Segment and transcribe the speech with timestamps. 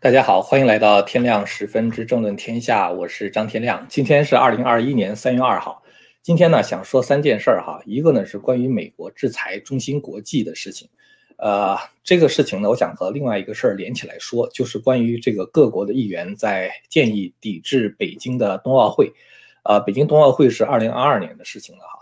[0.00, 3.84] 大家好，欢迎来到天亮十分之政论天下，我是张天亮。
[3.88, 5.82] 今天是二零二一年三月二号。
[6.22, 7.82] 今天呢，想说三件事儿哈。
[7.84, 10.88] 一个呢是关于美国制裁中芯国际的事情，
[11.36, 19.12] 呃，这个事情呢，我想和另外一个事儿连起来说，就是关于这个各国的议员在建议抵制北京的冬奥会。
[19.64, 21.97] 呃，北京冬奥会是二零二二年的事情了哈。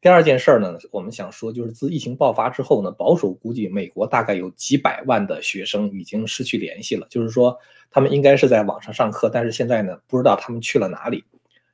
[0.00, 7.58] 第二件事儿呢，我们想说，就是自疫情爆发之后呢，保守估计美国大概有几百万的学生已经失去联系了，就是说
[7.90, 11.24] 他们应该是在网上上课，但是现在呢，不知道他们去了哪里。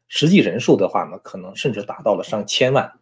[0.09, 2.93] 实际人数的话呢，可能甚至达到了上千万。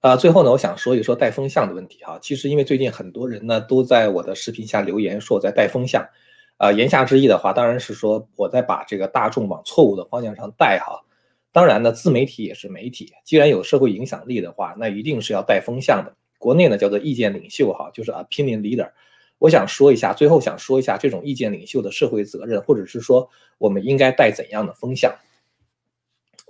[0.00, 2.18] 啊，最后呢，我想说一说带风向的问题哈。
[2.20, 6.04] 其实因为最近很多人呢都在我的视频下留言说我在带风向，
[6.56, 11.00] 啊，言下之意的话当然是说我在把这个大众往错误的方向上带哈。
[11.56, 16.14] 当然呢，自媒体也是媒体，既然有社会影响力的话，那一定是要带风向的。
[16.36, 18.90] 国内呢叫做意见领袖哈，就是 opinion leader。
[19.38, 25.10] 我想说一下，最后想说一下这种意见领袖的社会责任，或者是说我们应该带怎样的风向。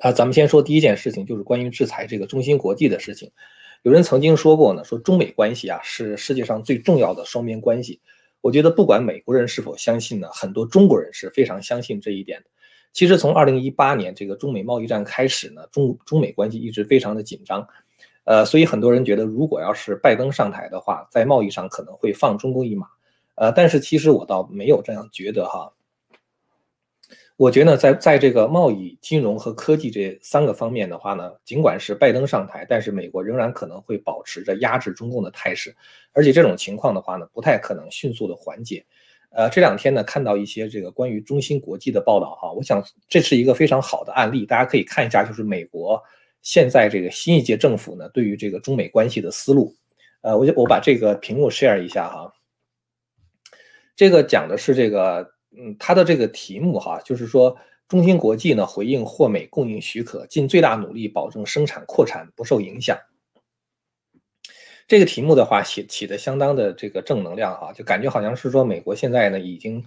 [0.01, 3.31] 啊，咱们先说第一件事情，就是关于制裁这个中芯国际的事情。
[3.83, 8.01] 有人曾经说过呢，说中美关系啊是世界上最重要的双边关系。
[8.41, 12.51] 我觉得不管美国人是否相信呢，很多中国人是非常相信这一点的。
[12.97, 17.69] 其实从二零一八年这个中美贸易战开始呢，中中美关系一直非常的紧张，
[18.25, 22.87] 呃，所以很多人觉得，如果要是拜登上台的话，在贸易上可能会放中共一马，
[23.35, 25.71] 呃，但是其实我倒没有这样觉得哈。
[27.37, 35.77] 我觉得在在这个贸易、金融和科技这三个方面的话呢，尽管是拜登上台，但是美国仍然可能会保持着压制中共的态势，
[36.15, 38.83] 而且这种情况的话呢，不太可能迅速的缓解。
[39.37, 46.03] 呃，这两天呢，看到一些这个关于中芯国际的报道哈，我想这是一个非常好的案例，大家可以看一下，就是美国
[46.41, 49.77] 现在这个新一届政府呢，对于这个中美关系的思路。
[50.23, 52.33] 呃，我就我把这个屏幕 share 一下哈，
[53.95, 57.55] 这个讲的是这个，嗯，它的这个题目哈，就是说
[57.89, 62.97] 中芯国际呢回应获美供应许可，尽最大努力保证生产扩产不受影响。
[64.89, 69.85] 这个题目的话，起起的相当的这个正能量哈，就感觉好像是说美国现在呢已经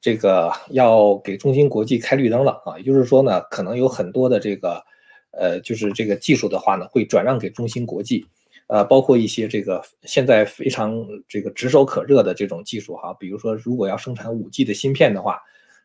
[0.00, 4.84] 这个要给中芯国际开绿灯了啊，也就是说呢，可能有很多的这个
[5.30, 8.26] 呃，就是这个技术的话呢，会转让给中芯国际，
[8.66, 15.40] 呃，包括一些这个现在非常这个炙手可热的这种技术哈，比如说如果要生产五 G 的芯片的话，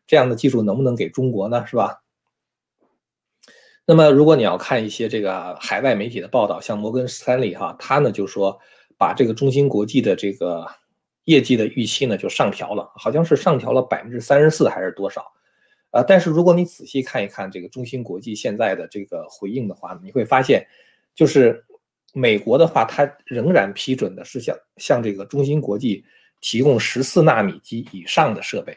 [0.06, 1.64] 这样的技术能不能给中国呢？
[1.66, 2.02] 是吧？
[3.90, 8.60] 那么，如果你要看一些这个海外媒体的报道，像摩根士丹利哈，他呢就说
[8.98, 10.66] 把这个中芯国际的这个
[11.24, 15.24] 业绩的预期呢就上调了，好像是上调了百分之三十四还是多少？
[15.92, 20.66] 呃，但是如果你仔细看一看这个中芯国际现在的这个回应的话，你会发现，
[21.14, 21.64] 就是
[22.12, 26.04] 美国的话，它仍然批准的是向向这个中芯国际
[26.42, 28.76] 提供十四纳米及以上的设备。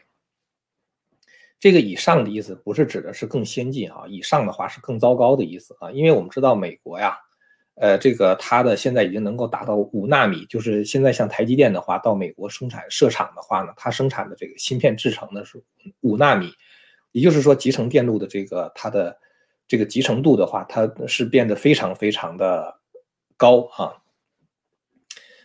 [1.62, 7.16] 这个以上的意思不是指的是更先进啊，以上的话是更糟糕的意思啊，因为我们知道美国呀，
[7.76, 15.62] 呃，这个它的现在已经能够达到五纳米，就是现在像台积电的话，到美国生产设厂的话呢，它生产的这个芯片制成的是
[16.00, 16.52] 五纳米，
[17.12, 19.16] 也就是说集成电路的这个它的
[19.68, 22.76] 这个集成度的话，它是变得非常非常的
[23.36, 23.94] 高啊。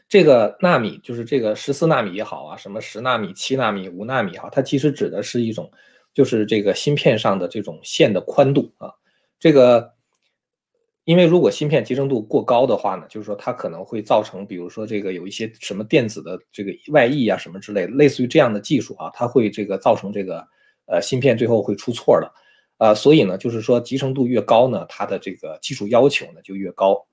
[0.09, 5.71] 这个纳米就是这个十四纳米也好啊，什么十纳米、七纳米、五纳米哈，它其实指的是一种。
[6.17, 8.91] 就是这个芯片上的这种线的宽度啊，
[9.39, 9.93] 这个，
[11.03, 20.43] 因为如果芯片集成度过高的话呢，就是说它可能会造成，比如说这个有一些什么电子的这个外溢啊什么之类，类似于这样的技术啊，它会这个造成这个
[20.87, 22.33] 呃芯片最后会出错的，
[22.79, 27.05] 呃，所以呢，就是说集成度越高呢，它的这个技术要求呢就越高。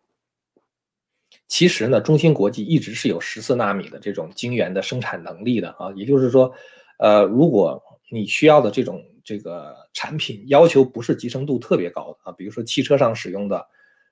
[1.46, 6.50] 其实呢，中芯国际一直是有十四纳米的这种晶圆的生产能力的啊，也就是说，
[6.98, 7.82] 呃，如果
[8.14, 13.66] 你需要的这种这个产品要求不是集成度特别高的啊，比如说汽车上使用的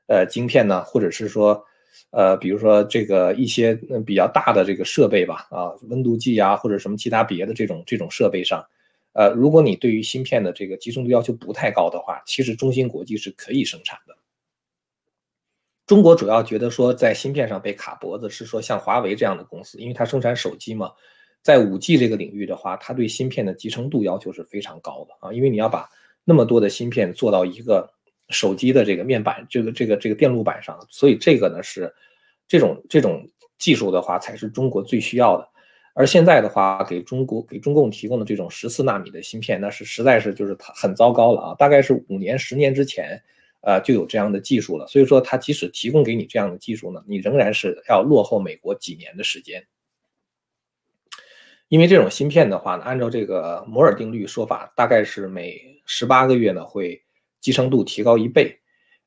[0.08, 1.64] 呃晶片呢，或者是说
[2.10, 8.66] 呃比如说这个一些比较大的这个设备吧啊，温度计啊或者什么其他别的这种这种设备上，
[9.12, 14.16] 呃，如果你对于芯片的这个集成度要求不太高的话，其实中芯国际是可以生产的。
[15.86, 20.90] 中国主要觉得说在芯片上被卡脖子是说像华为这样的公司，因为它生产手机嘛。
[21.42, 25.88] 在五 G 这个领域的话，它对芯片的集成度要求是非常高的啊，因为你要把
[26.24, 27.92] 那么多的芯片做到一个
[28.28, 31.92] 手机的这个面板、这个这个这个电路板上，所以这个呢是
[32.46, 33.28] 这种这种
[33.58, 35.48] 技术的话才是中国最需要的。
[35.94, 41.54] 而现在的话，给中国给中共提供的这种十四纳米的芯片，那是实在是就是很糟糕了啊！
[41.58, 43.20] 大概是五年、十年之前，
[43.60, 44.86] 呃，就有这样的技术了。
[44.86, 49.62] 所以说，它即使提供给你这样的技术呢，你仍然是要落后美国几年的时间。
[51.72, 57.02] 因为这种芯片的话呢，按照这个摩尔定律说法，大概是每十八个月呢会
[57.40, 58.54] 集成度提高一倍。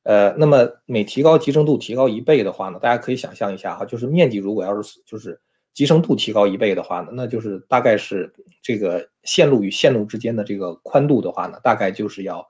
[0.02, 5.40] 呃，那么每提高集成度提高一倍的话呢，大家可以想象一下哈，就是面积如果要是就是
[5.72, 12.44] 集成度提高一倍的话呢，那就是大概是这个线路与线路之间的这个宽度的话呢，大概就是要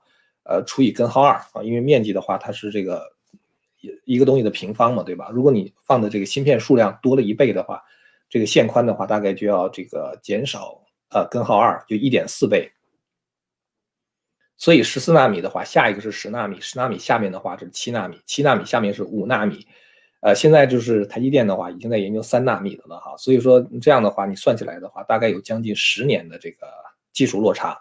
[0.45, 3.03] 呃除以根号二啊，因为面积的话它是这个。
[4.05, 5.29] 一个东西的平方嘛，对吧？
[5.31, 7.83] 如果你放的这个芯片数量多了一倍的话，
[8.29, 12.71] 这个线宽的话大概就要这个减少呃根号二，就一点四倍。
[14.57, 19.65] 所以十四纳米的话，下一个是十纳米，十纳米下面的话是七纳米，七纳米下面是五纳米。
[20.21, 23.15] 呃，现在就是台积电的话已经在研究三纳米的了哈。
[23.17, 26.67] 所以说这样的话，你算起来的话，大概有将近十年的这个
[27.13, 27.79] 技术落差。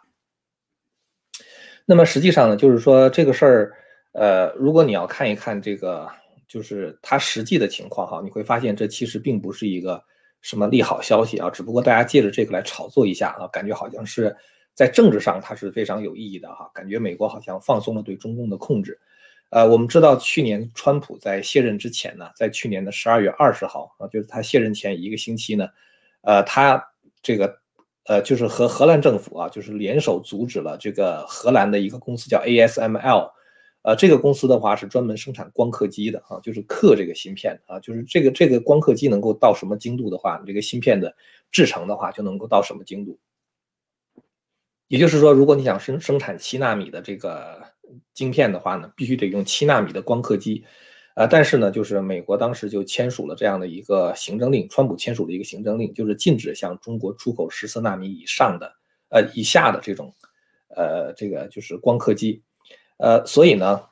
[1.85, 3.73] 那么实际上呢，就是说这个事儿。
[4.19, 6.11] 呃，如果你要看一看这个，
[6.49, 10.03] 就是它实际的情况哈，你会发现这其实并不是一个
[10.47, 14.37] 什么利好消息啊，只不过大家借着这个来炒作一下啊，感觉好像是
[14.75, 18.97] 在政治上它是非常有意义的哈，感觉美国好像放松了对中共的控制。
[19.51, 25.67] 呃，我们知道去年川普在卸任之前呢，在去年的十二月二十号啊，就是他卸任前一个星期呢，
[26.21, 26.81] 呃，他
[27.21, 27.59] 这个
[28.05, 33.33] 呃就是和荷兰政府啊，就是联手阻止了这个荷兰的一个公司叫 ASML。
[33.87, 41.15] 呃，这个公司的话是专门生产光刻机的啊，就是刻这个芯片啊，就是这个这个光刻机能够到什么精度的话，你这个芯片的
[41.53, 43.17] 制成的话就能够到什么精度。
[44.89, 47.63] 也就是说，如果你想生生产七纳米的这个
[48.13, 50.65] 晶片的话呢，必须得用七纳米的光刻机。
[51.15, 58.73] 呃，但是呢，就是美国当时就签署了这样的一个行政令，川普签署了一个行政令，就是禁止向中国出口十四纳米以上的
[59.11, 60.13] 呃以下的这种
[60.75, 62.43] 呃这个就是光刻机。
[62.99, 63.83] 呃，所以呢，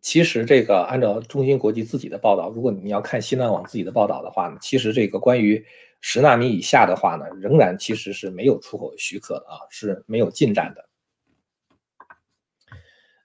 [0.00, 5.64] 其实这个按照中芯国际自己的报道，如果你要看新浪网自己的报道的话呢，其实这个关于
[6.00, 10.84] 十纳米以下的话呢，仍然其实是没有出口许可的啊，是没有进展的。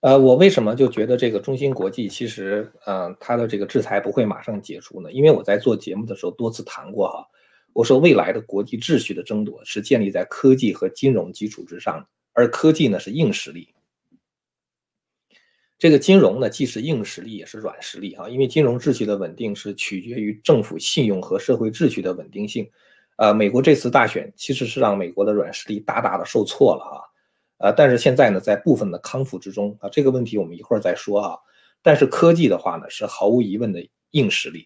[0.01, 5.11] 呃，我为什么就觉得这个中芯国际其实，嗯，它的这个制裁不会马上解除呢？
[5.11, 7.25] 因为我在做节目的时候多次谈过哈，
[7.73, 13.73] 我说未来的国际秩序的争夺是建立在科技和金融基础之上，而科技呢是硬实力。
[15.77, 18.29] 这个金融呢，既是硬实力，也是软实力啊。
[18.29, 22.69] 因为金融秩序的稳定是取决于政府信用和社会秩序的稳定性。
[23.17, 26.97] 呃，美国这次大选其实是让美国的软实力大大的受挫了啊。
[27.57, 31.37] 呃，但是现在呢，在部分的康复之中啊，这个问题我们一会儿再说啊。
[31.81, 34.65] 但是科技的话呢，是毫无疑问的硬实力。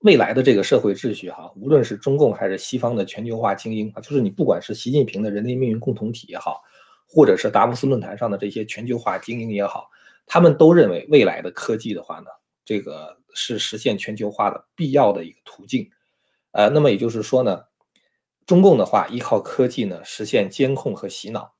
[0.00, 6.62] 未来的这个社会秩序哈，无论是中共还是西方的全球化精英啊，就是你不管是习近平的人类命运共同体也好。
[7.08, 9.88] 或者是达沃斯论坛上的这些全球化精英也好，
[10.26, 12.26] 他们都认为未来的科技的话呢，
[12.64, 15.88] 这个是实现全球化的必要的一个途径。
[16.50, 17.62] 呃，那么也就是说呢，
[18.44, 21.54] 中共的话依靠科技呢实现监控和洗脑。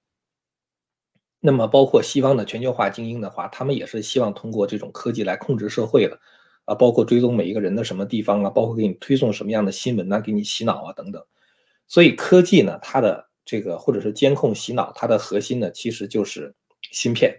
[1.38, 6.19] 那么包括西方的全球化精英的话，他们也是希望通过这种科技来控制社会的，
[6.64, 11.25] 啊，包括追踪每一个人的什么地方啊，包括给你推送什么样的新闻呐，给你洗脑啊等等。
[11.87, 13.26] 所以科技呢，它的。
[13.46, 16.52] 这个或者是监控洗脑，它的核心呢其实就是
[16.90, 17.34] 芯片，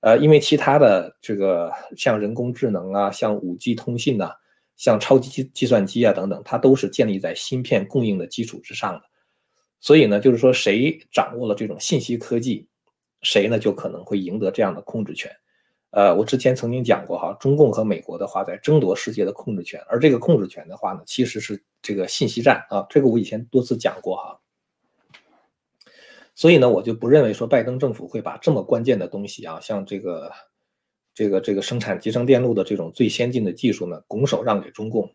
[0.00, 4.32] 呃，因为其他的这个像人工智能啊，像五 G 通信呐，
[4.76, 9.02] 像超级计计算机啊等等，它都是建立在芯片供应的基础之上的。
[9.80, 12.66] 所以呢，就是说谁掌握了这种信息科技，
[13.22, 15.30] 谁呢就可能会赢得这样的控制权。
[15.90, 24.40] 呃，我之前曾经讲过哈，中共和美国的话在争夺世界的控制权，而这个控制权的话呢，其实是这个信息战啊，这个我以前多次讲过哈。
[26.36, 30.30] 所以呢，我就不认为说拜登政府会把这么关键的东西啊，像这个、
[31.14, 35.10] 这个、这个生产集成电路的这种最先进的技术呢，拱手让给中共。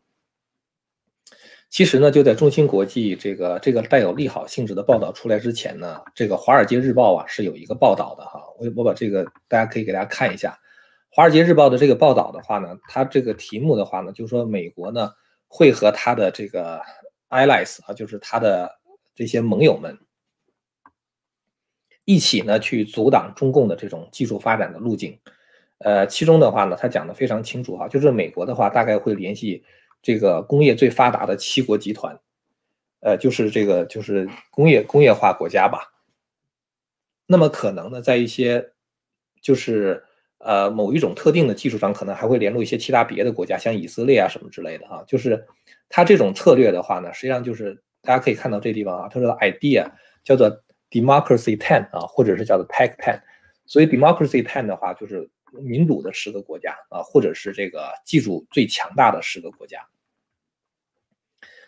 [1.70, 10.50] 其实呢，就在中芯国际这个这个带有利好性质的报道出来之前呢，这个《华尔街日报》啊是有一个报道的哈，我我把这个大家可以给大家看一下，
[11.16, 15.12] 《华尔街日报》的这个报道的话呢，它这个题目的话呢，就是说美国呢
[15.48, 16.82] 会和它的这个
[17.30, 18.70] allies 啊，就是它的
[19.14, 19.96] 这些盟友们。
[22.06, 25.20] 一起呢去阻挡中共的这种技术发展的路径，
[25.78, 29.64] 呃，其中的话呢，他讲的非常清楚哈，就是美国的话大概会联系
[30.02, 32.20] 这个工业最发达的七国集团，
[33.02, 35.94] 呃，就是这个就是工业工业化国家吧。
[37.28, 38.72] 那么可能呢，在一些
[39.40, 40.04] 就是
[40.40, 45.04] 呃某一种特定的技术上，可能还会联络一些其他别的国家，像以色列啊什么之类的哈。
[45.08, 45.46] 就是
[45.88, 49.86] 他这种策略的话呢，实际上就是大家可以看到这地方啊，他说的 idea
[50.24, 50.64] 叫做。
[50.92, 53.22] Democracy Ten 啊，或者是叫做 Tech Ten，
[53.66, 59.80] 所以 Democracy Ten 的话就是民主的十个国家啊，或者是这个技术最强大的十个国家。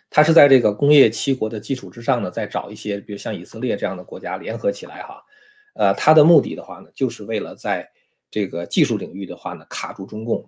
[0.09, 5.23] 他是在这个工业七国的基础之上呢，再找一些，比如像以色列这样的国家联合起来哈，
[5.73, 7.89] 呃，他的目的的话呢，就是为了在
[8.29, 10.47] 这个技术领域的话呢，卡住中共。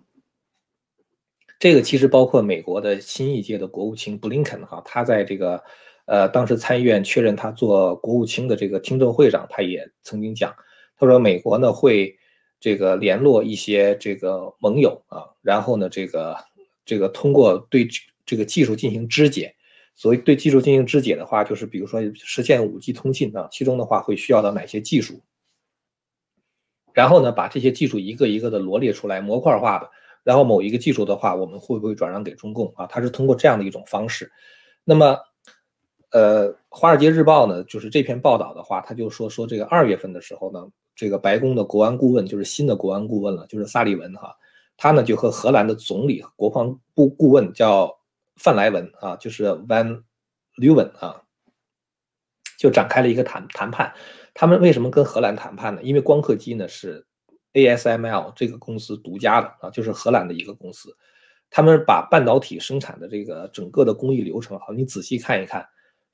[1.57, 5.63] 这个其实包括美国的新一届的国务卿布林肯哈，他在这个
[6.05, 10.55] 呃当时参议院确认他做国务卿的这个听证会上，他也曾经讲，
[10.97, 12.17] 他说美国呢会
[12.59, 16.37] 这个联络一些这个盟友啊，然后呢这个
[16.85, 17.87] 这个通过对
[18.25, 19.53] 这个技术进行肢解。
[19.97, 25.21] 所以对技术进行肢解的话，就是比如说实现五 G 通信啊，其中的话会需要到哪些技术，
[26.91, 29.89] 然后呢，把这些技术一个一个的罗列出来，模块化的，
[30.25, 32.85] 然后某一个技术的话，我们会不会转让给中共啊？
[32.87, 34.29] 它是通过这样的一种方式。
[34.83, 35.17] 那么，
[36.11, 44.35] 呃，《华尔街日报》呢，就是这篇报道的话，他就说说这个二月份的时候呢，这个白宫的国安顾问就是新的国安顾问了，就是萨利文哈，
[44.77, 47.95] 他呢就和荷兰的总理国防部顾问叫。
[48.37, 50.03] 范莱文啊，就是 Van
[50.57, 51.21] Leeuwen 啊，
[52.59, 53.93] 就展开了一个谈谈判。
[54.33, 55.81] 他们为什么跟荷兰谈判呢？
[55.81, 57.05] 因为光刻机呢是
[57.53, 60.93] ASML 这个公司独家的啊，就是荷兰的一个公司。
[61.49, 65.65] 他们把半导体生产的这个整个的工艺流程啊，你仔细看一看，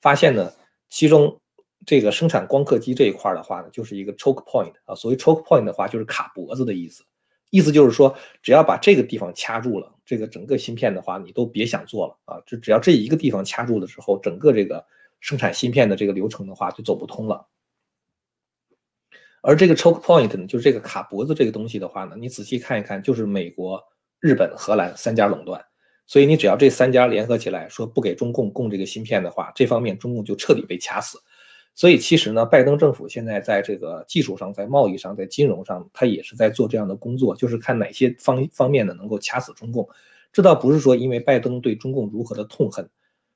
[0.01, 0.51] 发现呢，
[0.89, 1.39] 其中
[1.85, 4.95] 这个生产光刻机这一块的话呢，就是一个 choke point 啊。
[4.95, 7.03] 所谓 choke point 的话，就是卡脖子的意思。
[7.51, 12.41] 意思就是说，只要把这个地方掐住了，这个整个芯片的话，你都别想做了啊！
[12.45, 14.85] 就只要这一个地方掐住了之后，整个这个
[15.19, 17.45] 生产芯片的这个流程的话，就走不通了。
[19.41, 23.83] 而这个 choke point 呢，就是这个卡脖子这个东西的话呢，你仔细看一看，就是美国、
[24.21, 25.61] 日本、荷兰三家垄断。
[26.07, 31.17] 所以你只要这三家联合起来说不给中共供这个芯片的话，这方面中共就彻底被掐死。
[31.73, 39.87] 所以其实呢，拜登政府现在在这个技术上、在贸易上、在金融上，他也是在做这样的工作，就是看哪些方方面呢能够掐死中共。
[40.33, 42.89] 这倒不是说因为拜登对中共如何的痛恨，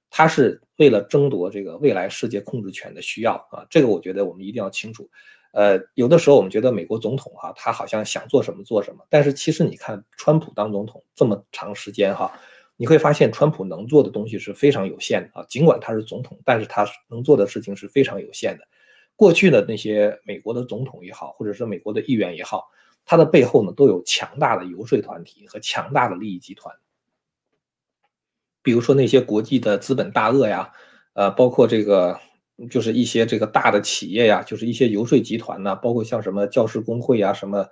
[0.10, 3.66] 他是为了争夺这个未来世界控制权的需要啊。
[3.70, 5.10] 这个我觉得我们一定要清楚。
[5.54, 12.30] 呃，有的时候我们觉得美国总统哈，他好像想做什么做什么，但是其实你看川普当总统这么长时间哈。
[12.77, 15.46] 你会发现，川普能做的东西是非常有限的啊。
[15.48, 18.67] 尽管他是总统，但是他能做的事情是非常有限的。
[19.15, 22.65] 过去的那些美国的总统也好，或者是美国的议员也好，
[23.05, 26.75] 他的背后呢都有强大的游说团体和强大的利益集团。
[28.62, 30.70] 比如说那些国际的资本大鳄呀，
[31.13, 32.20] 呃，包括这个
[32.70, 37.65] 就是一些这个大的企业呀，就是一些游说集团呢，包括像什么教师工会呀，什么。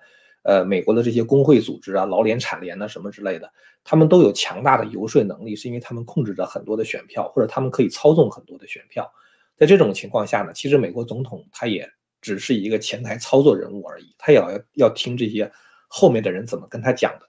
[0.43, 3.49] 呃，美国的这些工会组织啊，劳联、产联呐，什么之类的，
[3.83, 9.09] 他们都有强大的游说能力，是因为他们控制着很多的选票，或者他们可以操纵很多的选票。
[9.55, 11.89] 在这种情况下呢，其实美国总统他也
[12.21, 15.49] 只是一个前台操作人物而已，他也要要听这些
[15.87, 17.25] 后面的人怎么跟他讲的。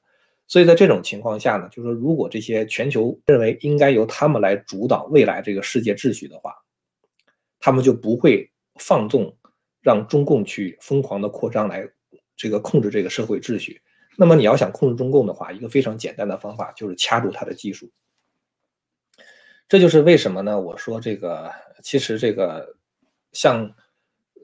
[0.49, 6.52] 所以在这种情况下呢，就是说，如果这些全球认为应该由他们来主导未来这个世界秩序的话，
[7.61, 9.37] 他们就不会放纵
[9.80, 11.88] 让中共去疯狂的扩张来。
[12.36, 13.80] 这个控制这个社会秩序，
[14.16, 17.90] 那么你要想控制中共的话，一个非常简单的方法就是掐住它的技术。
[19.68, 20.60] 这就是为什么呢？
[20.60, 21.50] 我说这个
[21.82, 22.76] 其实这个
[23.32, 23.74] 像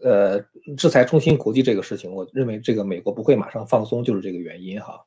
[0.03, 0.41] 呃
[0.79, 5.05] 制裁中芯国际这个事情，我认为这个美国不会马上放松，就是这个原因哈。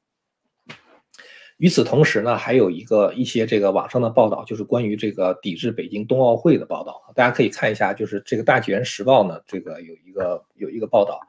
[1.57, 11.19] 与此同时呢，还有一个一些这个网上的报道，就是关于这个抵制北京冬奥会的报道，大家可以看一下，就是这个大纪元时报呢，这个有一个有一个报道。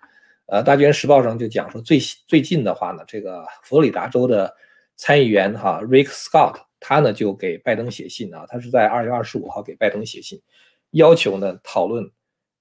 [0.46, 4.54] 呃，《大纪元时报》上就讲说，最最近的话呢，这个佛罗里达州的
[4.94, 10.42] 参议员哈 Rick Scott，他呢就给拜登写信啊，他是在二月二十五号给拜登写信，
[10.90, 12.10] 要求呢讨论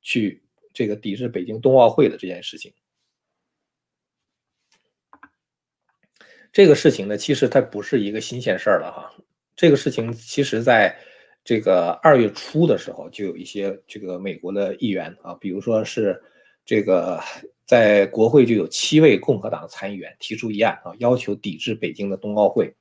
[0.02, 0.42] 去
[0.74, 2.74] 这个抵制北京冬奥会的这件事情。
[6.54, 9.14] 这个事情呢，其实它不是一个新鲜事儿了哈。
[9.58, 10.98] 这个事情其实在
[11.44, 16.24] 这个二月初的时候，就有一些这个美国的议员啊，比如说是
[16.64, 17.20] 这个。
[17.66, 22.76] 在国会就有七位共和党参议员提出议案啊，要求抵制北京的冬奥会。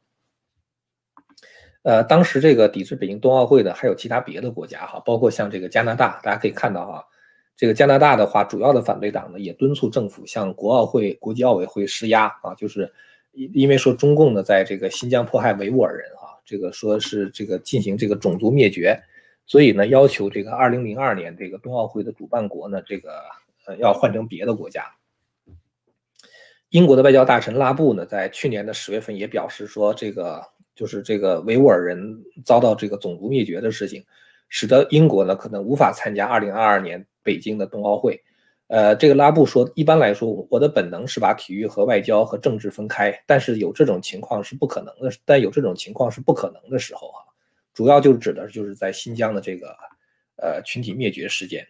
[1.83, 7.05] 呃，当时这个抵制北京冬奥会的还有其他别的国家哈，包括像这个加拿大，大家可以看到哈，
[7.57, 12.93] 这个加拿大的话，主要的反对党呢也敦促政府向国奥会、国际奥委会施压啊，就是
[13.33, 19.01] 因因为说中共呢在这个新疆迫害维吾尔人哈，这个说是这个进行这个种族灭绝，
[19.47, 23.11] 所以呢要求这个二零零二年这个冬奥会的主办国呢这个。
[23.67, 24.85] 呃，要换成别的国家。
[26.71, 30.43] 英国的外交大臣拉布呢，在去年的十月份也表示说，这个
[30.75, 34.03] 就是这个维吾尔人遭到这个种族灭绝的事情，
[34.49, 38.19] 使得英国呢可能无法参加二零二二年北京的冬奥会。
[38.69, 47.21] 呃，这个拉布说，一般来说，我的本能是把体育和外交和政治分开，但是有这种情况是不可能的，但有这种情况是不可能的时候啊，
[47.75, 49.77] 主要就指的就是在新疆的这个
[50.37, 51.69] 呃群体灭绝事件。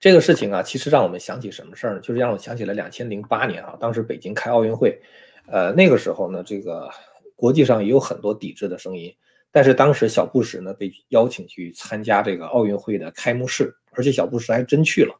[0.00, 2.00] 这个事情啊，其实让我们想起什么事儿呢？
[2.00, 4.98] 就是让我想起了两千零八年啊，当时北京开奥运会，
[5.46, 6.88] 呃，那个时候呢，这个
[7.36, 9.14] 国际上也有很多抵制的声音。
[9.52, 15.14] 但是当时小布什呢被邀请去参加这个奥运会的开幕式，而且小布什还真去了。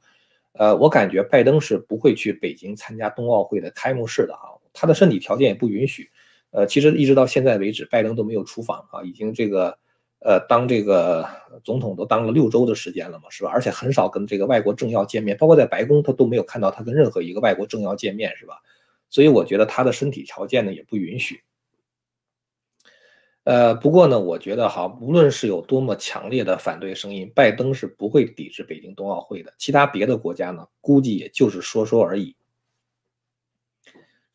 [0.52, 6.08] 呃，我感觉拜登是不会去北京参加冬奥会的开幕式的啊，他的身体条件也不允许。
[6.52, 9.76] 呃，其实一直到现在为止，拜登都没有出访啊，已经这个
[10.20, 11.26] 呃当这个
[11.64, 13.50] 总统都当了六周的时间了嘛，是吧？
[13.50, 18.60] 而且很少跟这个外国政要见面，包括在白宫他都没有看到他跟任何一个外国政要见面，是吧？
[19.08, 21.40] 所以我觉得他的身体条件呢也不允许。
[23.44, 29.52] 呃，不过呢，我觉得哈，无论是有多么强烈的反对声音，拜登是不会抵制北京冬奥会的。
[29.56, 32.36] 其他别的国家呢，估计也就是说说而已。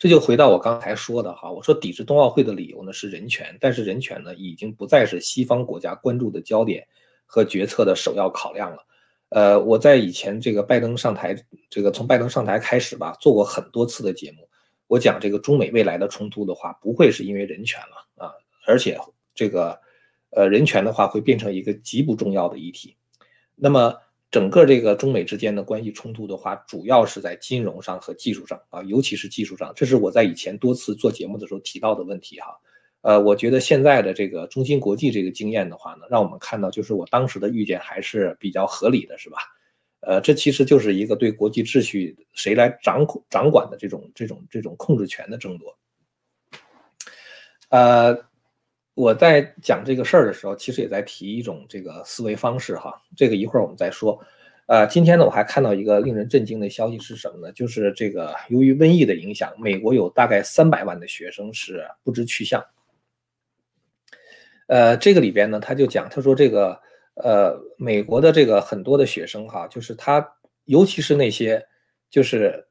[0.05, 6.87] 这就回到我刚才说的哈，我说抵制冬奥会的理由呢是人权，但是人权呢已经不再是西方国家关注的焦点
[7.25, 8.85] 和决策的首要考量了。
[9.29, 11.35] 呃，我在以前这个拜登上台，
[11.71, 14.47] 这个从拜登上台开始吧，做过很多次的节目，
[14.85, 18.31] 我讲这个中美未来的冲突的话，不会是因为人权了啊。
[18.67, 18.99] 而且
[19.33, 19.75] 这个，
[20.29, 22.95] 呃，人权的话会变成一个极不重要的议题。
[23.55, 23.95] 那么
[24.31, 29.71] 整个这个中美之间的关系冲突的话，主要是在金融上和技术上啊，尤其是技术上。
[29.75, 32.47] 这是我在以前多次做节目的时候提到的问题哈。
[33.01, 39.37] 呃，我觉得现在的这个中芯国际这个经验的话呢，让我们看到就是我当时的预见还是比较合理的，是吧？
[40.01, 45.77] 呃，这其实就是一个对国际秩序谁来掌控掌管的这种这种这种控制权的争夺。
[47.69, 48.17] 呃。
[48.95, 52.99] 我在讲这个事儿的时候，其实也在提一种这个思维方式哈。
[53.15, 54.19] 这个一会儿我们再说。
[54.67, 57.51] 呃，今天呢，我还看到一个令人震惊的消息是什么呢？
[57.51, 62.65] 就是这个由于瘟疫的影响，美国有大概三百万的学生是不知去向。
[64.67, 66.79] 呃，这个里边呢，他就讲，他说这个
[67.15, 70.25] 呃，美国的这个很多的学生哈，就是他，
[70.63, 71.63] 尤其是那些
[72.09, 72.65] 就是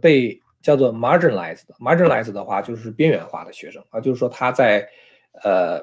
[0.00, 4.88] 被叫做 marginalized，marginalized 的话就是边缘化的学生啊，就是说他在
[5.42, 5.82] 呃，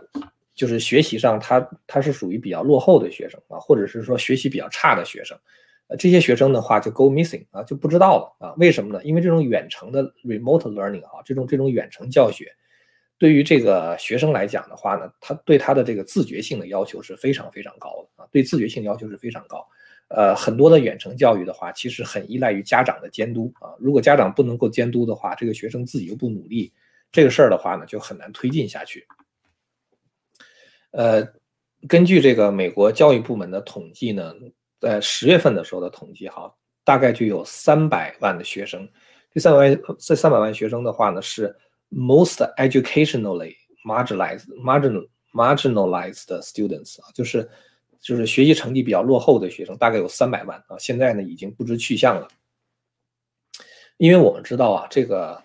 [0.54, 5.38] 就是学习上，他他是属于比较落后的学生啊，或者是说学习比较差的学生，
[5.88, 9.04] 呃，这些学生的话就 go missing 啊，就不知道了啊，为什么呢？
[9.04, 12.52] 因为这种远程的 remote learning 啊，这种这种远程教学，
[13.18, 19.66] 对于这个学生来讲的话呢，他对他的这个自觉性的要求是非常非常高的啊，对自觉性要求是非常高。
[20.10, 26.72] 呃，很多的远程教育的话，其实很依赖于家长的监督啊，如果家长不能够监督的话，这个学生自己又不努力，
[27.12, 29.06] 这个事儿的话呢，就很难推进下去。
[30.98, 31.24] 呃，
[31.88, 34.34] 根据这个美国教育部门的统计呢，
[34.80, 36.52] 在十月份的时候的统计，哈，
[36.84, 38.90] 大概就有三百万的学生。
[39.32, 41.56] 这三百万这三百万学生的话呢，是
[41.92, 43.54] most educationally
[43.86, 47.48] marginalized marginal marginalized students 啊，就是
[48.02, 50.76] 就是学习成绩比较落后的学生，大概有三百万啊。
[50.80, 52.28] 现在呢，已经不知去向了。
[53.98, 55.40] 因为我们知道啊，这个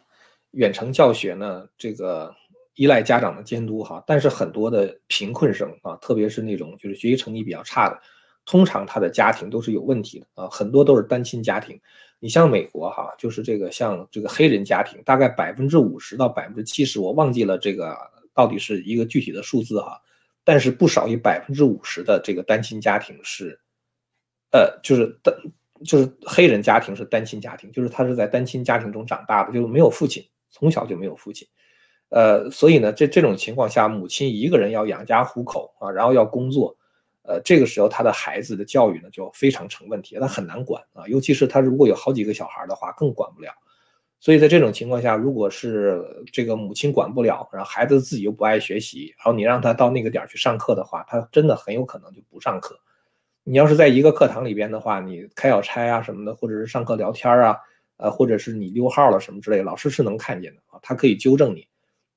[0.52, 2.34] 远程教学呢，这个。
[2.74, 8.00] 依赖家长的监督哈，但是很多的贫困生啊，特别是那种就是学习成绩比较差的，
[8.44, 11.78] 通常他的家庭都是有问题的啊，很多都是单亲家庭。
[12.18, 17.96] 你像美国哈，就是这个像这个黑人家庭，大概百分之五十到百分之七十，我忘记了这个
[18.32, 20.00] 到底是一个具体的数字哈，
[20.44, 23.58] 但是不少于百分之五十的这个单亲家庭是，
[24.52, 25.34] 呃，就是单
[25.84, 31.46] 就是黑人家庭是单亲家庭，就是他是在单亲家庭中长大的，就是没有父亲，从小就没有父亲。
[32.14, 36.76] 呃，所以呢，这这种情况下，母亲一个人要养家糊口啊，然后要工作，
[37.22, 43.50] 呃，这个时候他的孩子的教育呢就非常成问题，他很难管啊，尤其是他如果有好几个小孩的话，更管不了。
[44.20, 52.78] 所以在这种情况下，如果是这个母亲管不了，然后孩子自己又不爱学习，然后你让他到那个点去上课的话，他真的很有可能就不上课。
[53.42, 57.56] 你要是在一个课堂里边的话，你开小差啊什么的，或者是上课聊天啊，
[57.96, 61.66] 呃，或者是你溜号了什么之类，老师是能看见的啊，他可以纠正你。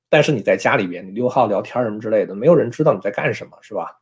[0.08, 4.00] 但是你在家里边，你溜号聊天什么之类的，没有人知道你在干什么，是吧？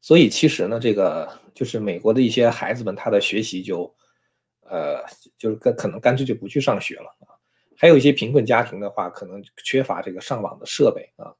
[0.00, 3.94] 所以其实呢，这个就是美国的一些孩子们，他的学习就，
[4.62, 5.02] 呃，
[5.38, 7.32] 就是跟可能干脆就不去上学了啊。
[7.76, 11.32] 还有一些贫困家庭的话，可能缺乏这个上网的设备啊。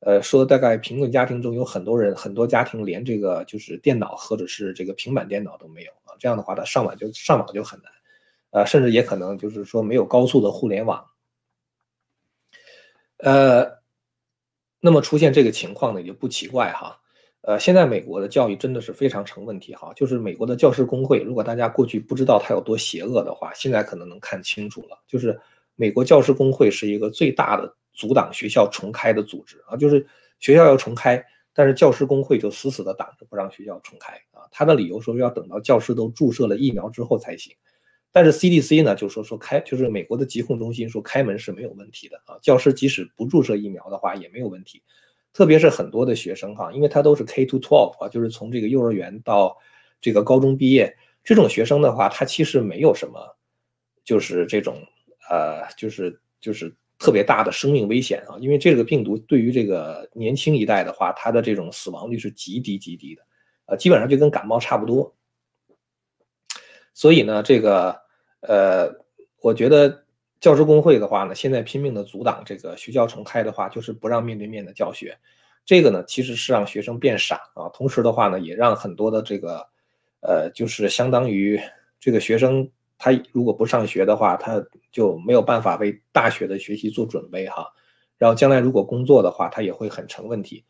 [0.00, 6.16] 呃，说大概贫困家庭中有很多人，很多家庭连这个就是电脑或者是这个平板电脑都没有啊。
[6.18, 7.92] 这样的话，他上网就上网就很难，
[8.50, 11.04] 呃，甚至也可能就是说没有高速的互联网。
[13.22, 13.78] 呃，
[14.80, 16.98] 那么出现这个情况呢，也就不奇怪哈。
[17.42, 19.92] 呃，现在美国的教育真的是非常成问题哈。
[19.94, 25.02] 就是美国的教师工会，如果大家过去不知道它有多邪恶的话，现在可能能看清楚了。
[25.06, 25.38] 就是
[25.74, 30.06] 美国教师工会是一个最大的阻挡学校重开的组织啊，就是
[30.38, 34.44] 学校要重开，但是教师工会就死死的挡着不让学校重开啊。
[34.50, 37.54] 他的理由说要等到教师都注射了疫苗之后才行。
[38.12, 44.82] 但是 CDC 呢就说说开就是美国的疾控中心说开门是没有问题的啊，教师即使不注射疫苗的话也没有问题。
[45.32, 49.56] 特别是很多的学生哈，因为他都是 K to twelve 啊，就是从这个幼儿园到
[50.00, 53.36] 这个高中毕业，这种学生的话，他其实没有什么。
[54.02, 54.82] 就是这种，
[55.28, 58.34] 呃，就是就是特别大的生命危险啊！
[58.40, 63.22] 因为这个病毒对于这个年轻一代的话，它的这种死亡率是极低极低的，
[63.66, 65.14] 呃，基本上就跟感冒差不多。
[67.00, 67.98] 所以呢，这个，
[68.40, 68.94] 呃，
[69.40, 70.04] 我觉得
[70.38, 75.18] 教师工会的话呢，现在拼命的阻挡这个学校重开的话，就是不让面对面的教学。
[75.64, 79.66] 这个呢，其实是让学生变傻啊，同时的话呢，也让很多的这个，
[80.20, 81.58] 呃，就是相当于
[81.98, 82.70] 这个学生。
[82.98, 87.66] 他如果不上学的话，他就没有办法为大学的学习做准备哈。
[88.18, 90.62] 然后将来如果工作的话，他也会很成问题。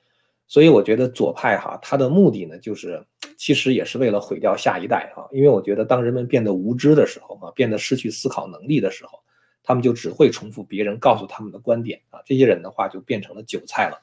[0.51, 3.01] 所以我觉得左派哈，他的目的呢，就是
[3.37, 5.29] 其实也是为了毁掉下一代哈。
[5.31, 9.21] 因为我觉得当人们变得无知的时候啊，变得失去思考能力的时候，
[9.63, 12.19] 他们就只会重复别人告诉他们的观点啊。
[12.27, 14.03] 这些人的话就变成了韭菜了。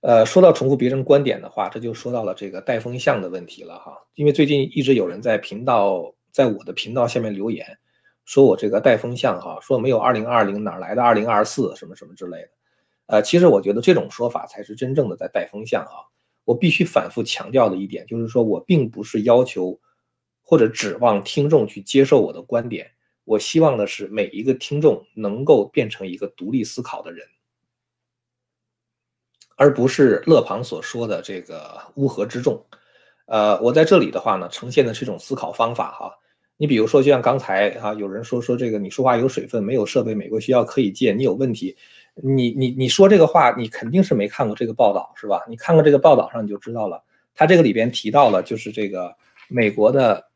[0.00, 3.98] 呃，说到重复别人观点的话，这就说到了这个带风向的问题了哈。
[4.14, 7.66] 因为最近一直有人在频道，在我的频道下面留言，
[8.24, 12.48] 说我这个带风向哈，说没有二零二零哪来的二零二四什么什么之类的。
[13.06, 16.08] 呃，其实我觉得这种说法才是真正的在带风向哈。
[16.44, 19.78] 我必须反复强调的一点就是说，我并不是要求
[20.42, 22.90] 或者指望听众去接受我的观点，
[23.24, 27.26] 我希望的是每一个听众能够变成一个独立思考的人。
[29.54, 32.64] 而不是勒庞所说的这个乌合之众，
[33.26, 36.18] 呃，我在这里的话呢，呈现的是一种思考方法哈。
[36.56, 41.76] 你比如说，就像刚才啊，有人说说这个你说话有水分，没有设备，美国学校可以借，你有问题。
[42.14, 45.42] 你你你说这个话，你肯定是没看过这个报道是吧？
[45.48, 47.02] 你看过这个报道上你就知道了，
[47.34, 49.16] 他这个里边提到了就是这个
[49.48, 50.28] 美国的，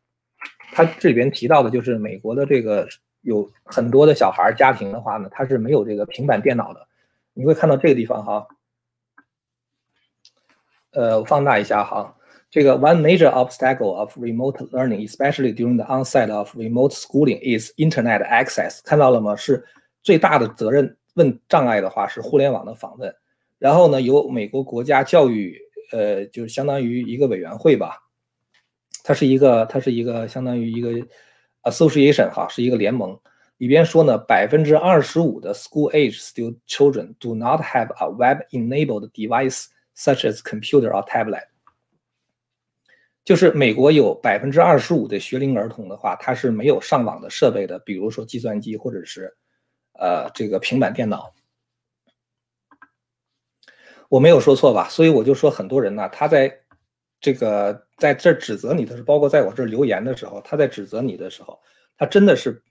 [0.72, 2.88] 他这里边提到的就是美国的这个
[3.20, 6.86] 有很多的小孩家庭的话呢，他是没有这个平板电脑的。
[7.34, 8.46] 你会看到这个地方哈。
[10.92, 12.16] 呃，放大一下哈，
[12.50, 18.26] 这个 one major obstacle of remote learning, especially during the onset of remote schooling, is internet
[18.26, 18.80] access。
[18.82, 19.36] 看到了吗？
[19.36, 19.62] 是
[20.02, 23.14] 最大的责任问障碍的话是互联网的访问。
[23.58, 25.60] 然后呢，由美国国家教育，
[25.92, 27.98] 呃，就是相当于一个委员会吧，
[29.04, 30.90] 它是一个，它是一个相当于一个
[31.64, 33.18] association 哈，是一个联盟。
[33.58, 39.66] 里边说呢，百分之二十五的 school age student children do not have a web-enabled device。
[39.98, 41.44] such as computer or tablet，
[43.24, 49.34] 就是美国有百分之二十五的学龄儿童的话，他是没有上网的设备的，比如说计算机或者是
[49.98, 51.32] 呃这个平板电脑。
[54.08, 54.88] 我没有说错吧？
[54.88, 56.60] 所以我就说很多人呢，他在
[57.20, 61.58] 这个在这指责你的是，包括在我这留言的时候，他在指责你的时候，
[61.98, 62.62] 他真的是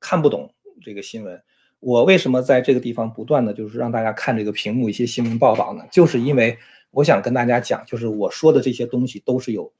[0.00, 1.40] 看不懂这个新闻。
[1.78, 5.86] 我为什么在这个地方不断的就是让大家看这个屏幕一些新闻报道呢？
[5.92, 6.58] 就是因为
[6.90, 9.72] 我想跟大家讲，就是我说的这些东西都是有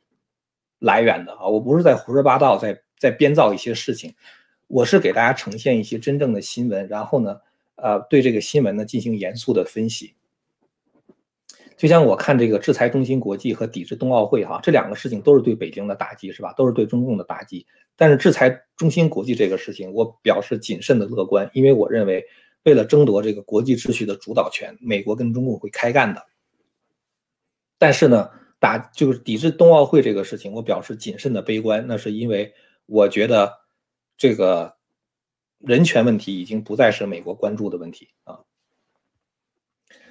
[0.79, 4.15] 来源的啊，我不是在胡说八道，在在编造一些事情，
[4.71, 7.37] 我是给大家呈现一些真正的新闻，然后呢，
[7.75, 10.15] 呃，对这个新闻呢进行严肃的分析。
[11.77, 16.53] 就像我看这个制裁中芯国际和抵制冬奥会哈，这两个事情都是对北京的打击是吧？
[16.53, 17.67] 都是对中共的打击。
[17.97, 22.25] 但是制裁中芯国际这个事情，我表示谨慎的乐观，因为我认为，
[22.63, 26.25] 为了争夺这个国际秩序的主导权，美国跟中共会开干的。
[27.77, 28.31] 但是呢，
[28.61, 32.53] 打就是抵制冬奥会这个事情，我表示谨慎的悲观，那是因为
[32.87, 33.53] 我觉得
[34.21, 34.77] 这个
[35.59, 38.39] 人权问题已经不再是美国关注的问题啊。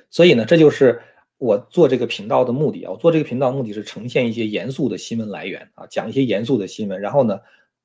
[0.09, 1.01] 所以呢，这就是
[1.37, 2.91] 我做这个频道的目的啊。
[2.91, 7.39] 我做这个频道目的是呈现一些严肃的新闻来源啊，讲一些严肃的新闻，然后呢。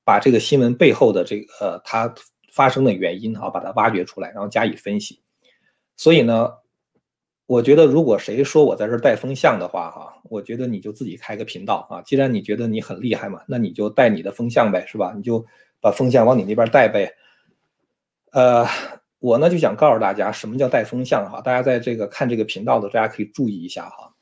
[0.06, 2.14] 把这个新闻背后的这个呃它
[2.52, 5.22] 发生的原因哈，把它挖掘出来，然后加以分析。
[5.96, 6.52] 所以呢，
[7.46, 12.02] 我觉得如果谁说我在这带风向的话哈，我觉得你就自己开个频道啊。
[12.02, 15.14] 既然你觉得你很厉害嘛，那你就带你的风向呗，是吧？
[15.16, 15.46] 你就
[15.84, 17.14] 把风向往你那边带呗。
[18.32, 18.66] 呃，
[19.18, 24.14] 我呢就想告诉大家什么叫带风向哈，大家在这个看这个频道的，大家可以注意一下哈。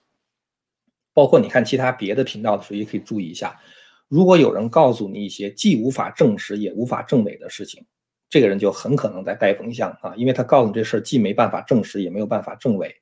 [1.14, 3.60] 包括你看其他别的频道的时候，也可以注意一下。
[4.08, 7.86] 如果有人告诉你一些既无法证实也无法证伪的事情，
[8.28, 12.92] 这个人就很可能在带风向啊，因为他告诉你这事儿既没办法证实也没有办法证伪。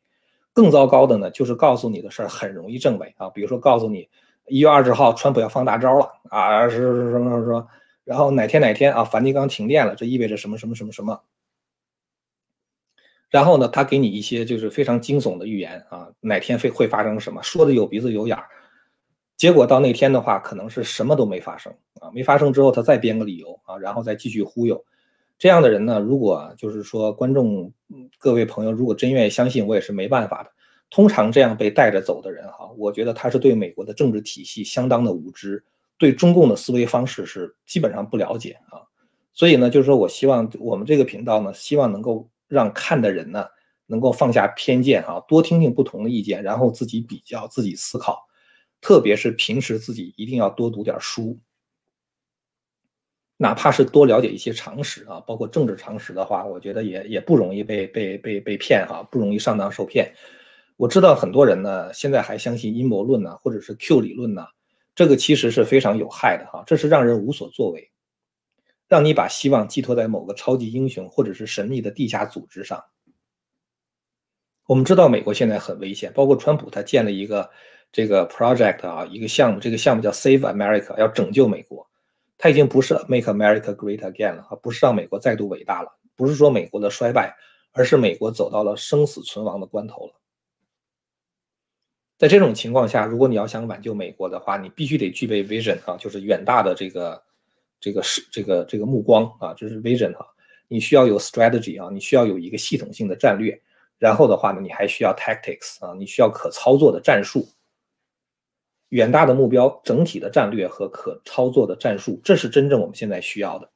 [0.53, 4.07] 更糟糕的呢，就是告诉你的事儿很容易证伪啊，比如说告诉你
[4.49, 7.66] 一月二十号川普要放大招了啊，是是什么什么，
[8.11, 11.23] 然后哪天哪天啊梵蒂冈停电了，这意味着什么什么什么什么。
[13.29, 18.49] 然后呢，他给你一些就是非常惊悚的预言啊，哪天会会发生什么，说的有鼻子有眼儿，
[19.37, 24.85] 结果到那天的话，可能是什么都没发生啊，没发生之后，他再编个理由啊，然后再继续忽悠。
[25.38, 27.73] 这样的人呢，如果就是说观众
[28.18, 30.51] 各位朋友如果真愿意相信，我也是没办法的。
[30.90, 35.62] 通常这样被带着走的人哈，我觉得他是对美国的政治体系相当的无知，
[36.00, 38.82] 对中共的思维方式是基本上不了解啊。
[39.32, 42.28] 所以呢，就是说我希望我们这个频道呢，希望能够。
[42.50, 43.46] 让看的人呢，
[43.86, 48.26] 能够放下偏见啊，多听听不同的意见，然后自己比较，自己思考。
[48.80, 51.38] 特别是平时自己一定要多读点书，
[53.36, 60.12] 哪怕是多了解一些常识啊，包括政治常识的话，我觉得也也不容易被被被被骗哈，不容易上当受骗。
[60.76, 64.44] 我知道很多人呢，现在还相信阴谋论呢，或者是 Q 理论呢，
[65.00, 67.90] 这个其实是非常有害的哈，这是让人无所作为。
[68.86, 72.84] 让你把希望寄托在某个超级英雄或者是神秘的地下组织上。
[74.66, 77.48] 我们知道美国现在很危险，包括川普他建了一个
[77.90, 81.88] 这个 project 啊，一个项目，这个项目叫 Save America，要拯救美国。
[82.36, 87.34] 他已经不是 Make America Great Again 了啊，不是让美国再度伟大了，不是说美国的衰败，
[87.72, 90.19] 而是美国走到了生死存亡的关头了。
[92.20, 97.20] 在这种情况下，如果你要想挽救美国的话，你必须得具备 vision 啊，就是远大的这个。
[97.83, 100.26] 这个是这个这个目光啊，就是 vision 哈，
[100.68, 103.59] 你需要有 strategy 啊，你需要有一个系统性的战略，
[103.96, 107.48] 然后的话呢，你还需要 tactics 啊，你需要可操作的战术，
[108.90, 113.70] 远大的目标、整体的战略和可操作的战术，这是真正我们现在需要的。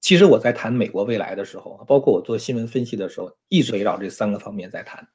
[0.00, 5.08] 其实我在谈美国未来的时候，包括我做新闻分析的时候，一直围绕这三个方面在谈。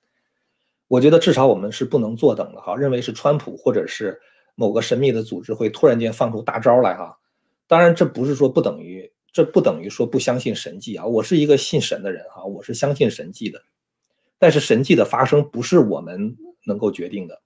[0.91, 4.19] 我觉得至少我们是不能坐等的哈，认为是川普或者是。
[4.55, 7.17] 某个神秘的组织会突然间放出大招来哈，
[7.65, 13.61] 当然这不是说不等于这不等于说不相信神迹啊，我是一个信神的人哈，我是相信神迹的，
[14.37, 17.41] 但是神迹的发生不是我们能够决定的。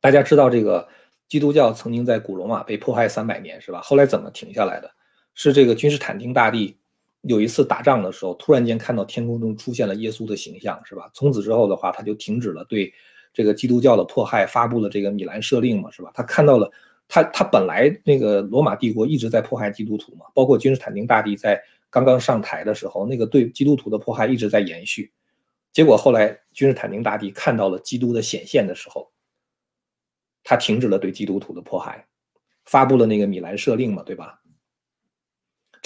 [0.00, 0.88] 大家知道这个
[1.28, 3.82] 基督教曾经在古罗马被迫害三百年是吧？
[3.82, 4.90] 后来怎么停下来的？
[5.34, 6.78] 是这个君士坦丁大帝
[7.26, 11.10] 有一次打仗的时候，突然间看到天空中出现了耶稣的形象是吧？
[11.14, 12.92] 从此之后的话，他就停止了对。
[13.32, 16.10] 这个基督教的迫害发布了这个米兰赦令嘛，是吧？
[16.14, 16.72] 他看到了，
[17.06, 25.12] 他他本来那个罗马帝国一直在迫害基督徒嘛，包括君士坦丁大帝在刚刚上台的时候，那个对基督徒的迫害一直在延续。
[25.70, 29.12] 结果后来君士坦丁大帝看到了基督的显现的时候，
[30.42, 32.06] 他停止了对基督徒的迫害，
[32.64, 34.40] 发布了那个米兰赦令嘛，对吧？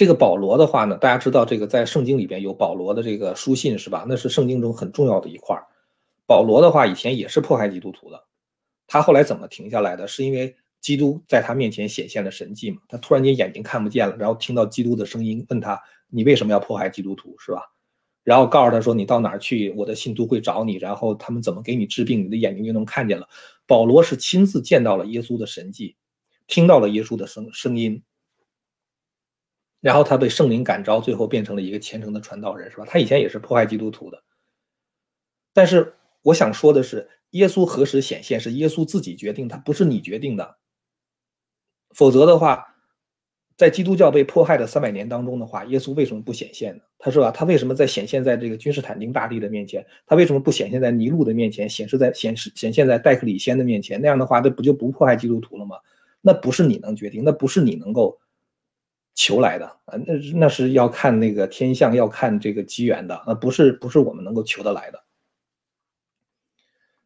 [0.00, 4.06] 这个保罗的话呢，大家知道这个在圣经里边有保罗的这个书信是吧？
[4.08, 5.66] 那是圣经中很重要的一块儿。
[6.26, 8.24] 保罗的话以前也是迫害基督徒的，
[8.86, 10.08] 他后来怎么停下来的？
[10.08, 12.78] 是因为基督在他面前显现了神迹嘛？
[12.88, 17.36] 他突然间眼睛看不见了，然后听到基督的声音，问他：“你为什么要迫害基督徒？
[17.38, 17.60] 是吧？”
[18.24, 20.76] 然后告诉他说：“你到哪儿去，我的信徒会找你。
[20.76, 23.28] 然后他们怎么给你治病，你的眼睛就能看见了。”
[23.68, 25.94] 保罗是亲自见到了耶稣的神迹，
[26.46, 28.02] 听到了耶稣的声声音，
[29.80, 32.84] 然后他被圣灵感召，最后变成了一个虔诚的传道人，是吧？
[32.86, 34.22] 他以前也是迫害基督徒的，
[35.52, 35.94] 但是。
[36.22, 40.58] 我想说的是，耶稣何时显现是耶稣自己决定，他不是你决定的。
[41.94, 42.76] 否则的话，
[43.56, 46.82] 在基督教被迫害的三百年当中的话，耶稣为什么不显现呢？
[46.98, 49.82] 他说啊，他为什么在显现在这个君士坦丁大帝的面前？
[50.04, 51.66] 他为什么不显现在尼禄的面前？
[51.66, 53.98] 显示在显示显现在戴克里先的面前？
[53.98, 55.76] 那样的话，这不就不迫害基督徒了吗？
[56.20, 58.20] 那不是你能决定，那不是你能够
[59.14, 59.98] 求来的啊！
[60.06, 65.02] 那那是要看那个天象，要看这个机缘的，那不是不是我们能够求得来的。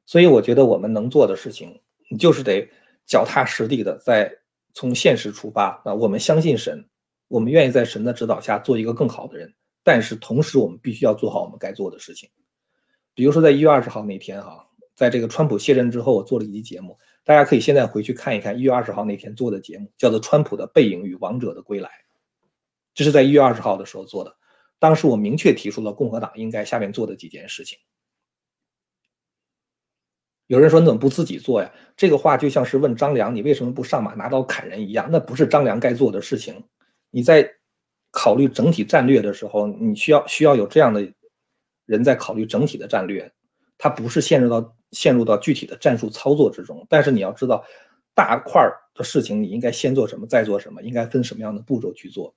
[0.06, 1.80] 所以我觉得我们能做的事情，
[2.18, 2.68] 就是得
[3.06, 4.30] 脚踏实地的在
[4.74, 5.94] 从现实出发啊。
[5.94, 6.86] 我们相信神，
[7.26, 9.52] 我们愿意在神的指导下做一个更好的人。
[9.82, 12.30] 但是同时，我们必须要做好我们该做的事情。
[13.14, 21.88] 比如说，在一月二十号那天哈，在这个川普卸任之后，我做了一期节目，大家可以现在回去看一看一月二十号那天做的节目，叫做《川普的背影与王者的归来》。
[22.92, 24.36] 这是在一月二十号的时候做的，
[24.78, 27.78] 当时我明确提出了共和党应该下面做的几件事情。
[30.46, 31.72] 有人说你怎么不自己做呀？
[31.96, 36.62] 这个话就像是问张良你为什么不上马拿刀砍人一样，那不是张良该做的事情。
[37.10, 37.50] 你在
[38.10, 41.10] 考虑整体战略的时候，你需要需要有这样的
[41.86, 43.32] 人在考虑整体的战略，
[43.78, 46.86] 他不是陷入到陷入到具体的战术操作之中。
[46.88, 47.62] 但是你要知道，
[48.14, 52.34] 大块的事情你应该先做什么，再做什么，应该分什么样的步骤去做。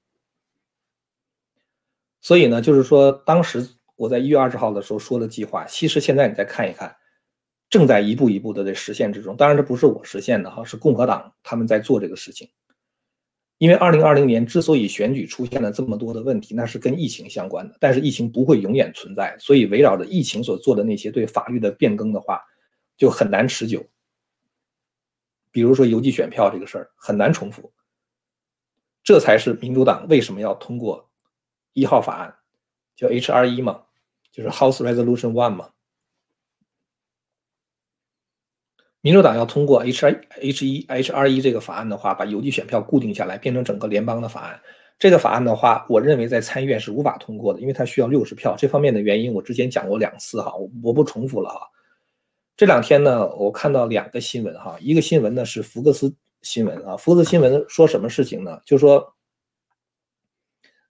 [2.20, 6.98] 所以呢，就是说当时我在一月二十号的时候说的计划，其实现在你再看一看。
[7.70, 12.50] 正在一步一步的在实现之中，当然这不是我实现的哈，是共和党他们在做这个事情。
[13.58, 17.76] 因为二零二零年之所以选举出现了这么多的问题，那是跟疫情相关的。
[17.80, 22.40] 但是疫情不会永远存在，所以围绕着疫情所做的那些对法律的变更的话，
[22.96, 23.84] 就很难持久。
[25.52, 27.72] 比如说邮寄选票这个事儿很难重复，
[29.04, 31.10] 这才是民主党为什么要通过
[31.74, 32.36] 一号法案，
[32.96, 33.82] 叫 H R 一嘛，
[34.32, 35.70] 就是 House Resolution One 嘛。
[39.08, 44.60] 民主党要通过 H R H 一 H R 一这个法案的话，把邮寄选票固定下来，变成整个联邦的法案。
[45.00, 48.54] 这个法案的话，我认为在参议院是无法通过的，因为它需要六十票。
[48.58, 51.62] 这方面的原因我之前讲过两次哈，我我不重复了哈。
[52.58, 58.60] 这两天呢，我看到两个新闻哈，一个新闻呢是福克斯新闻啊，福克斯新闻说什么事情呢？
[58.66, 59.14] 就说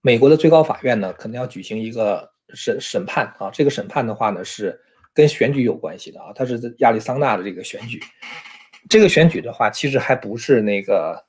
[0.02, 4.82] 美国的最高法院呢可能要举行一个审审判啊，这个审判的话呢是。
[5.18, 8.00] 跟选举有关系的啊，它是在亚利桑那的这个选举，
[8.88, 11.26] 这个选举的话，其实还不是那个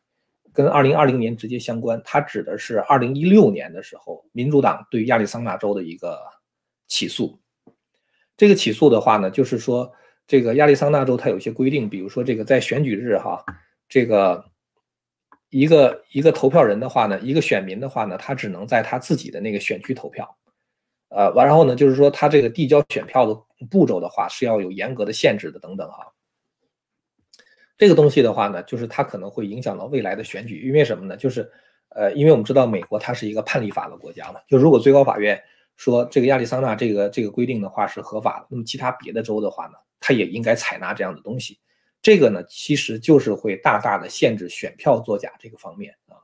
[0.53, 6.21] 跟二零二零年直接相关，它指的是二零一六年的时候，民主党对亚利桑那州的一个
[6.87, 7.41] 起诉。
[8.37, 9.91] 这个起诉的话呢，就是说
[10.27, 13.43] 这个亚利桑那州它有些规定，比如说这个在选举日哈，
[13.89, 14.45] 这个
[15.49, 20.37] 一个一个投票人的话呢，一个选民的话呢，他只能在他自己的那个选区投票。
[21.09, 23.35] 呃，完然后呢，就是说他这个递交选票的
[23.71, 26.13] 步骤的话是要有严格的限制的，等等哈。
[27.77, 31.17] 这个东西的话呢，就是它可能会影响到未来的选举，因为什么呢？
[31.17, 31.51] 就是
[31.91, 35.41] 呃，因为我们知道美国它是一个判例法的国家嘛，就如果最高法院
[35.77, 41.59] 说这个亚利桑那这个这个规定的话是合法的，那么其他别的州的话呢，它也应该采纳这样的东西。
[42.03, 46.19] 这个呢，其实就是会大大的限制选票作假这个方面啊。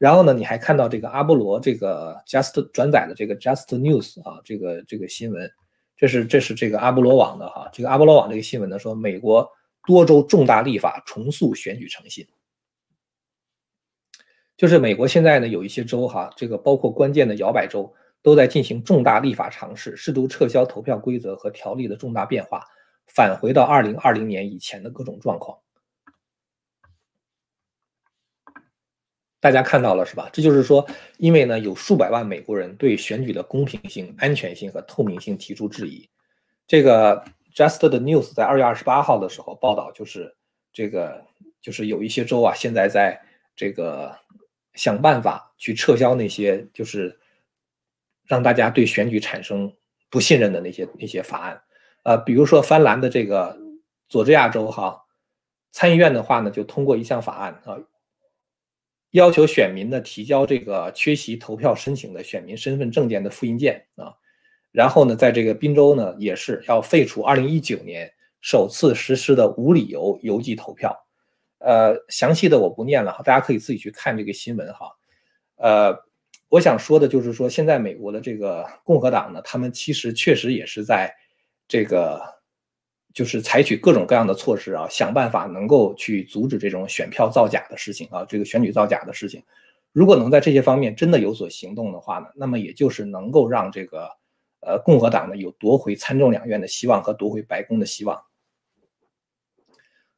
[0.00, 5.50] 然后呢，你还看到这个阿波罗这个 Just 转载的这个 Just News 啊，这个这个新闻，
[5.94, 9.46] 这是这是这个阿波罗网的哈，这个阿波罗网这个新闻呢说，美国
[9.86, 12.26] 多州重大立法重塑选举诚信，
[14.56, 22.64] 就是美国现在呢有一些州哈，这个包括关键的摇摆州都在进行重大立法尝试，试图撤销投票规则和条例的重大变化，
[23.06, 25.58] 返回到二零二零年以前的各种状况。
[29.40, 30.28] 大家看到了是吧？
[30.32, 36.06] 这就是说，因为呢，有数百万美国人对选举的公平性、安全性和透明性提出质疑。
[36.66, 37.24] 这个
[37.54, 40.36] Just the News 在二月二十八号的时候报道，就是
[40.74, 41.24] 这个
[41.62, 43.18] 就是有一些州啊，现在在
[43.56, 44.14] 这个
[44.74, 47.18] 想办法去撤销那些就是
[48.26, 49.72] 让大家对选举产生
[50.10, 51.62] 不信任的那些那些法案。
[52.02, 53.58] 呃，比如说芬兰的这个
[54.10, 55.02] 佐治亚州哈，
[55.72, 57.78] 参议院的话呢，就通过一项法案啊。
[59.10, 64.14] 要求选民呢提交这个缺席投票申请的选民身份证件的复印件啊，
[64.72, 70.96] 然后呢，在这个宾州呢也是要废除2019年首次实施的无理由邮寄投票。
[71.58, 74.90] 呃，详细的我不念了哈，大家可以自己去看这个新闻哈。
[75.56, 75.94] 呃，
[76.48, 81.14] 我想说的就是说，现在美国的这个共和党呢，他们其实确实也是在
[81.66, 82.39] 这个。
[83.12, 89.42] 就是采取各种各样的措施啊，想办法能够去阻止这种选票造假的事情啊，这个选举造假的事情。
[89.92, 94.08] 如果能在这些方面真的有所行动的话呢，那么也就是能够让这个
[94.60, 98.22] 呃共和党呢有夺回参众两院的希望和夺回白宫的希望。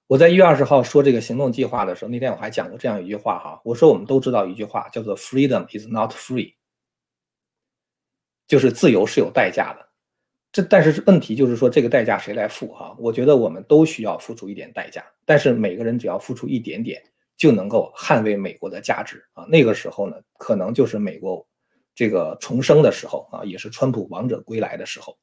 [0.07, 6.53] 我在一月二十号说这个行动计划的时候，那天我还讲过这样一句话哈，我说我们都知道一句话叫做 “freedom is not free”，
[8.47, 9.89] 就是自由是有代价的。
[10.53, 12.95] 这但是问题就是说，这个代价谁来付哈？
[12.99, 17.03] 我觉得我们都需要付出一点代价，但是每个人只要付出一点点，
[17.39, 19.47] 就能够捍卫美国的价值啊！
[19.49, 21.47] 那个时候呢，可能就是美国
[21.95, 25.17] 这个重生的时候啊，也是川普王者归来的时候。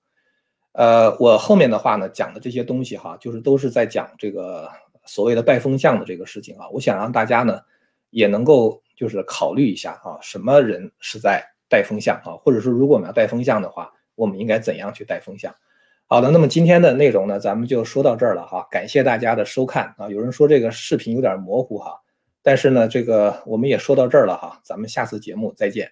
[0.71, 4.67] 呃，我后面的话呢，讲的这些东西哈，就是都是在讲这个
[5.05, 6.67] 所谓的带风向的这个事情啊。
[6.69, 7.61] 我想让大家呢，
[8.09, 12.33] 也能够就是考虑一下啊，什么人是在带风向啊？
[12.43, 13.93] 或者说，如果我们要带风向的话。
[14.19, 15.55] 我们应该怎样去带风向？
[16.05, 18.67] 好的，那么今天的内容呢，咱们就说到这儿了哈。
[18.69, 20.10] 感谢大家的收看啊。
[20.10, 22.01] 有人说这个视频有点模糊哈，
[22.41, 24.59] 但是呢，这个我们也说到这儿了哈。
[24.63, 25.91] 咱们下次节目再见。